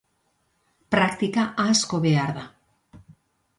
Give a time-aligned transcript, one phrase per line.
[0.95, 2.49] Praktika asko behar da.